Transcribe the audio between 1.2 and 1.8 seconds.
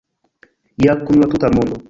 la tuta mondo!